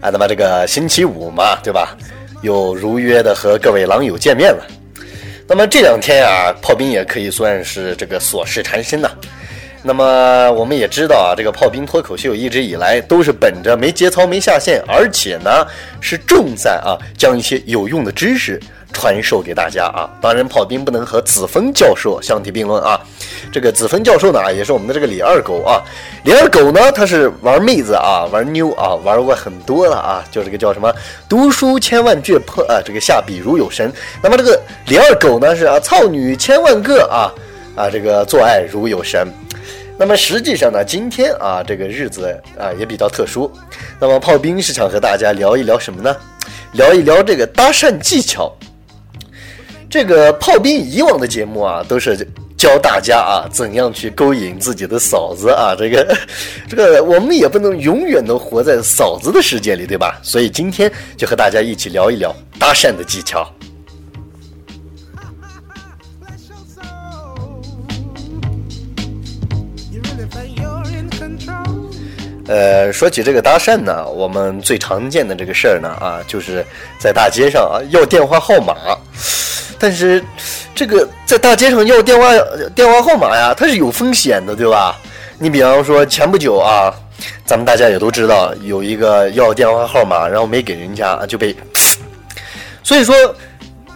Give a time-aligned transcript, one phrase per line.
[0.00, 1.96] 啊，那么这个星期五嘛，对吧？
[2.42, 4.66] 又如约的和各位狼友见面了。
[5.48, 9.10] 那么这两天啊，炮兵也可以算是这个琐事缠身呐。
[9.82, 15.66] 那么我们也知道啊，这个炮兵脱口秀一直以来都是本着没节操、没下限，而且呢
[16.00, 18.60] 是重在啊将一些有用的知识。
[18.92, 20.08] 传授给大家啊！
[20.20, 22.98] 当然，炮兵不能和子枫教授相提并论啊。
[23.52, 25.82] 这个子枫教授呢，也是我们的这个李二狗啊。
[26.24, 30.24] 李二狗呢，他是玩妹子啊，玩妞啊，玩过很多了啊。
[30.30, 30.92] 就这个叫什么，
[31.28, 33.92] 读书千万卷破啊，这个下笔如有神。
[34.22, 37.30] 那么这个李二狗呢，是啊，操女千万个啊
[37.76, 39.26] 啊，这个做爱如有神。
[39.98, 42.26] 那么实际上呢，今天啊，这个日子
[42.58, 43.50] 啊也比较特殊。
[43.98, 46.16] 那么炮兵是想和大家聊一聊什么呢？
[46.72, 48.52] 聊一聊这个搭讪技巧。
[49.88, 52.16] 这个炮兵以往的节目啊，都是
[52.56, 55.74] 教大家啊怎样去勾引自己的嫂子啊。
[55.78, 56.16] 这个，
[56.68, 60.18] 这个我们也不能永远都活在嫂子的世界里，对吧？
[60.22, 63.48] 所以今天就和大家一起聊一聊搭讪的技巧。
[72.48, 76.64] 呃，说起这个搭讪呢，我们最常见的这个事儿呢啊，就是
[76.98, 78.74] 在大街上啊要电话号码。
[79.78, 80.24] 但是，
[80.74, 82.30] 这个在大街上要电话
[82.74, 84.96] 电话号码呀，它是有风险的，对吧？
[85.38, 86.90] 你比方说前不久啊，
[87.44, 91.54] 咱们大家也都知道，有一个要电话号码，然后没给人家就被，
[92.82, 93.14] 所以说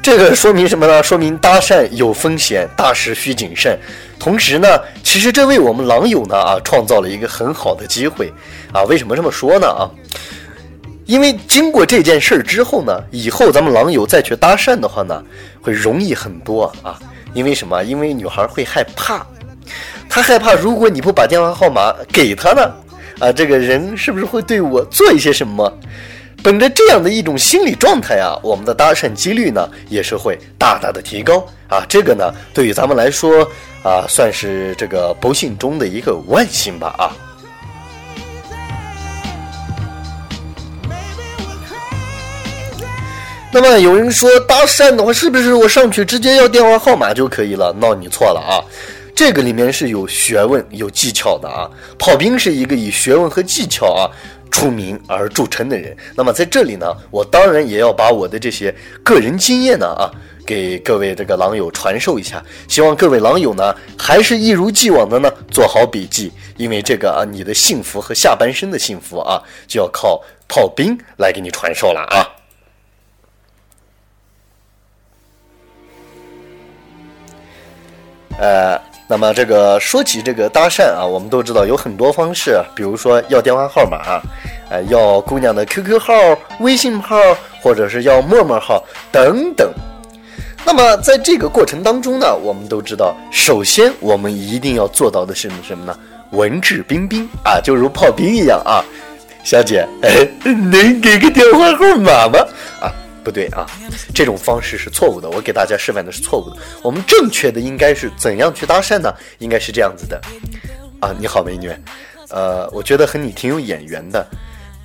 [0.00, 1.02] 这个说明什么呢？
[1.02, 3.78] 说明搭讪有风险，大事需谨慎。
[4.18, 4.68] 同时呢，
[5.02, 8.32] 其实这为我们狼友呢啊创造了一个很好的机会
[8.72, 8.82] 啊。
[8.84, 9.90] 为什么这么说呢啊？
[11.06, 15.22] 因为经过这件事儿之后呢，以后咱们狼友再去搭讪的话呢，
[15.60, 16.98] 会容易很多啊。
[17.34, 17.82] 因为什么？
[17.82, 19.26] 因为女孩会害怕，
[20.08, 22.72] 她害怕如果你不把电话号码给她呢，
[23.18, 25.70] 啊，这个人是不是会对我做一些什么？
[26.42, 31.84] 本着这样的一种心理状态啊，我们的搭讪几率呢也是会大大的提高啊。
[31.88, 33.42] 这个呢，对于咱们来说
[33.82, 37.16] 啊，算是这个不幸中的一个万幸吧啊。
[43.54, 47.72] 那么有人说搭讪的话，是不是我上去直接要电话号码就可以了？
[47.80, 48.58] 那你错了啊，
[49.14, 51.70] 这个里面是有学问、有技巧的啊。
[51.96, 54.10] 炮兵是一个以学问和技巧啊
[54.50, 55.96] 出名而著称的人。
[56.16, 60.10] 那么在这里呢，我当然也要把我的这些个人经验呢啊，
[60.44, 62.42] 给各位这个狼友传授一下。
[62.66, 72.33] 希望各位狼友呢，还是一如既往的呢做好笔记，因为这个啊，你的幸福和下半生的幸福啊，就要靠炮兵来给你传授了啊。
[78.38, 84.20] 呃，那么这个说起这个搭讪啊，我们都知道有很多方式，比如说要电话号码，
[84.70, 86.12] 呃，要姑娘的 QQ 号、
[86.60, 87.16] 微信号，
[87.62, 89.72] 或者是要陌陌号等等。
[90.64, 95.96] 那么在这个过程当中呢，我们都知道，首先我们一定要做到的是什么呢？
[96.30, 98.82] 文质彬彬啊，就如炮兵一样啊，
[99.44, 102.38] 小姐，哎能给个电话号码吗？
[102.80, 102.90] 啊。
[103.24, 103.66] 不对啊，
[104.14, 105.30] 这种方式是错误的。
[105.30, 106.56] 我给大家示范的是错误的。
[106.82, 109.12] 我们正确的应该是怎样去搭讪呢？
[109.38, 110.20] 应该是这样子的
[111.00, 111.74] 啊，你好，美女，
[112.28, 114.26] 呃，我觉得和你挺有眼缘的，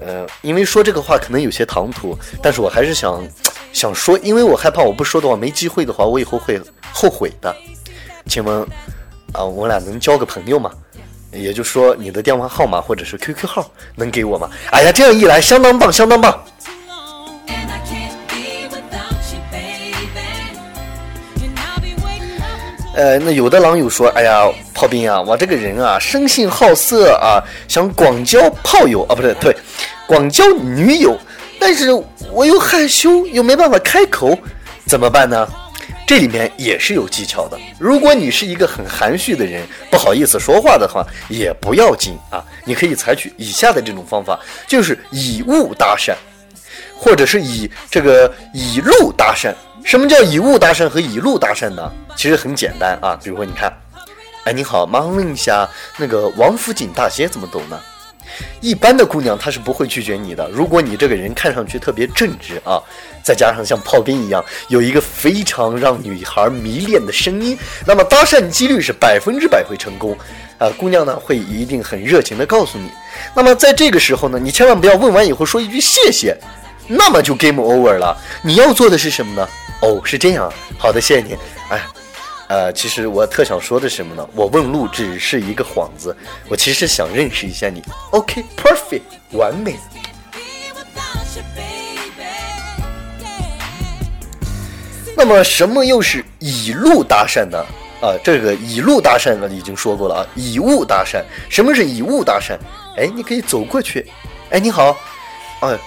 [0.00, 3.26] 呃，因为说这个话可能有些唐突，但是我还是想
[3.72, 6.60] 想说，因为我害怕我不说的话没机会的话，我以后会
[6.92, 7.54] 后悔的。
[8.26, 8.62] 请问
[9.32, 10.70] 啊，我俩能交个朋友吗？
[11.30, 14.48] 也就是说，你的电话号码或者是 QQ 号能给我吗？
[14.70, 16.42] 哎呀，这样一来相当棒，相当棒。
[22.98, 24.44] 呃，那有的狼友说：“哎呀，
[24.74, 27.38] 炮兵啊，我这个人啊，生性好色啊，
[27.68, 29.56] 想广交炮友啊，不对，对，
[30.04, 31.16] 广交女友，
[31.60, 31.92] 但是
[32.32, 34.36] 我又害羞，又没办法开口，
[34.84, 35.48] 怎么办呢？
[36.08, 37.56] 这里面也是有技巧的。
[37.78, 44.36] 如果你是一个很含蓄的人，不好意思说话的话，也不要紧啊，你可以采取以下的这种方法，
[44.66, 46.14] 就是以物搭讪，
[46.96, 49.54] 或者是以这个以路搭讪。”
[49.88, 51.90] 什么叫以物搭讪和以路搭讪呢？
[52.14, 53.72] 其实很简单啊，比如说你看，
[54.44, 57.80] 哎，你好，麻烦问一下，那个王府井大街怎么走呢？
[58.60, 60.46] 一般的姑娘她是不会拒绝你的。
[60.50, 62.78] 如果你这个人看上去特别正直啊，
[63.22, 70.14] 再加上像炮兵一样有一个非常让女孩迷恋的声音，那么搭讪几率是百分之百会成功。
[70.58, 72.90] 啊，姑娘呢会一定很热情的告诉你。
[73.34, 76.36] 那么在这个时候呢，你千万不要问完以后说一句谢谢，
[76.88, 78.16] 那么就 game over 了。
[78.42, 79.48] 你要做的是什么呢？
[79.82, 80.50] 哦，是这样。
[80.78, 81.36] 好的，谢谢你。
[81.70, 81.82] 哎，
[82.48, 84.28] 呃，其实我特想说的是什么呢？
[84.34, 86.16] 我问路只是一个幌子，
[86.48, 87.82] 我其实想认识一下你。
[88.10, 89.02] OK，perfect，
[89.32, 89.78] 完美。
[95.16, 97.58] 那么，什么又是以路搭讪呢？
[98.00, 100.26] 啊，这个以路搭讪呢，已经说过了啊。
[100.34, 102.56] 以物搭讪，什么是以物搭讪？
[102.96, 104.06] 哎，你可以走过去。
[104.50, 104.96] 哎，你好。
[105.60, 105.78] 啊。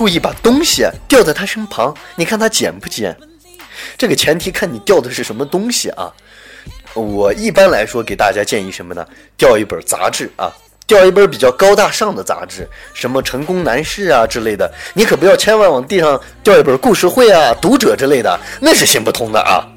[0.00, 3.14] 故意把东西掉在他身旁，你看他捡不捡？
[3.98, 6.10] 这个前提看你掉的是什么东西啊。
[6.94, 9.06] 我一般来说给大家建议什么呢？
[9.36, 10.50] 掉一本杂志啊。
[10.86, 19.68] 掉一本比较高大上的杂志，什么成功男士啊之类的，你可不要千万往地上掉一本故事会啊、读者之类的，那是行不通的啊。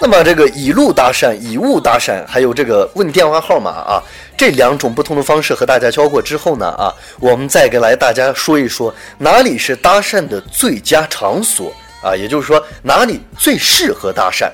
[0.00, 4.02] 那么这个以路搭讪、以物搭讪，还有这个问电话号码啊，
[4.36, 11.72] 这两种不同的方式和大家教过之后呢啊，我们再给来大家说一说哪里是搭讪的最佳场所。
[12.02, 14.50] 啊，也就是说，哪里最适合搭讪？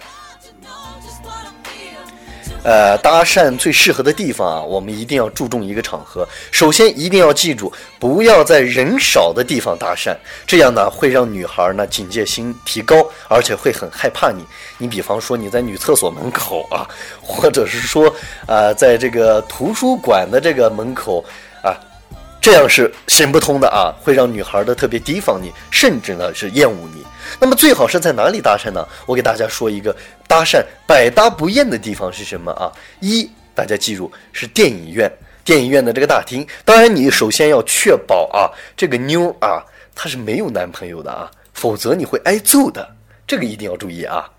[2.66, 6.26] 呃，搭讪最适合的地方啊，我们一定要注重一个场合。
[6.50, 12.96] 首先，一定要记住，不要在人少的地方搭讪，这样呢会让女孩呢警戒心提高，
[13.28, 14.44] 而且会很害怕你。
[14.78, 16.82] 你比方说你在女厕所门口啊，
[17.22, 18.12] 或者是说
[18.48, 21.24] 呃，在这个图书馆的这个门口。
[22.46, 27.04] 这样是行不通的啊，会让女孩的特别提防你，甚至呢是厌恶你。
[27.40, 28.86] 那么最好是在哪里搭讪呢？
[29.04, 29.92] 我给大家说一个
[30.28, 32.70] 搭讪百搭不厌的地方是什么啊？
[33.00, 35.10] 一，大家记住是电影院，
[35.42, 36.46] 电影院的这个大厅。
[36.64, 38.46] 当然，你首先要确保啊，
[38.76, 39.60] 这个妞啊
[39.92, 42.88] 她是没有男朋友的啊，否则你会挨揍的，
[43.26, 44.30] 这个一定要注意啊。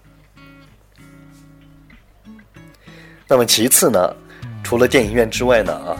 [3.27, 4.15] 那么其次呢，
[4.63, 5.92] 除了电影院之外呢啊。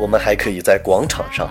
[0.00, 1.50] 我们还可以在广场上，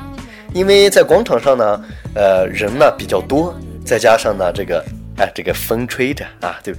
[0.53, 1.85] 因为在广场上呢，
[2.15, 3.55] 呃，人呢比较多，
[3.85, 4.83] 再加上呢，这个，
[5.17, 6.73] 哎，这个风吹着啊，对？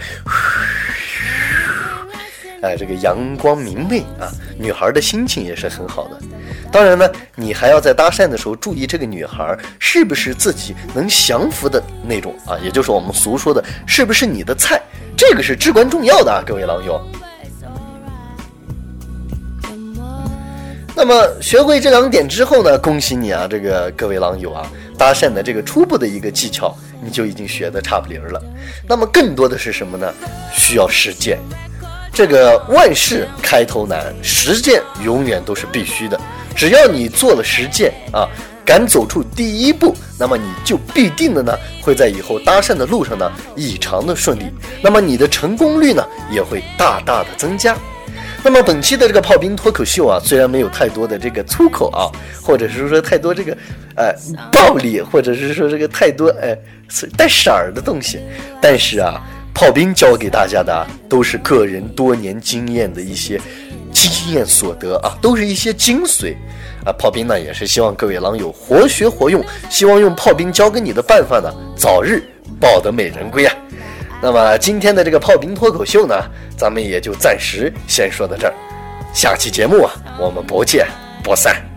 [2.62, 4.28] 哎，这个阳光明媚啊，
[4.58, 6.18] 女孩的心情也是很好的。
[6.72, 14.80] 当然呢，你还要在搭讪的时候注意这个女孩是不是自己能降服的那种啊，也就是我们俗说的，是不是你的菜，
[15.16, 17.00] 这个是至关重要的啊，各位狼友。
[21.02, 28.42] 那么学会这两点之后呢，恭喜你啊，这个各位狼友啊，搭讪的这个初步的一个技巧，你就已经学的差不离儿了。
[28.86, 30.12] 那么更多的是什么呢？
[30.52, 31.38] 需要实践。
[32.12, 36.20] 这个万事开头难，实践永远都是必须的。
[36.54, 38.28] 只要你做了实践啊，
[38.62, 44.52] 敢走出第一步，那么你就必定的呢，会在以后搭讪的路上呢异常的顺利。
[44.82, 47.74] 那么你的成功率呢，也会大大的增加。
[48.42, 52.08] 那么本期的这个炮兵脱口秀啊，虽然没有太多的这个粗口啊，
[52.42, 53.56] 或者是说太多这个，
[53.96, 54.14] 呃，
[54.50, 56.56] 暴力，或者是说这个太多呃
[57.16, 58.18] 带色儿的东西，
[58.60, 59.20] 但是啊，
[59.54, 63.38] 炮兵教给大家的都是个人多年经验的一些
[63.92, 66.34] 经验所得啊，都是一些精髓
[66.84, 66.92] 啊。
[66.98, 72.22] 炮兵呢也是希望各位狼友活学活用，希望用炮兵教给你的办法呢，早日
[72.58, 73.54] 抱得美人归啊。
[74.22, 76.14] 那么今天的这个炮兵脱口秀呢，
[76.56, 78.54] 咱们也就暂时先说到这儿，
[79.14, 80.86] 下期节目啊，我们不见
[81.22, 81.69] 不散。